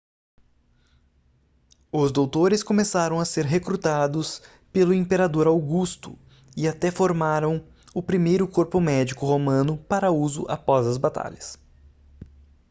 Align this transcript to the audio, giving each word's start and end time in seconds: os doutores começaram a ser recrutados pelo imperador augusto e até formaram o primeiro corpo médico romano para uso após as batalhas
os 1.91 2.11
doutores 2.11 2.63
começaram 2.63 3.19
a 3.19 3.23
ser 3.23 3.45
recrutados 3.45 4.41
pelo 4.73 4.95
imperador 4.95 5.45
augusto 5.45 6.17
e 6.57 6.67
até 6.67 6.89
formaram 6.89 7.63
o 7.93 8.01
primeiro 8.01 8.47
corpo 8.47 8.81
médico 8.81 9.27
romano 9.27 9.77
para 9.77 10.11
uso 10.11 10.43
após 10.49 10.87
as 10.87 10.97
batalhas 10.97 11.55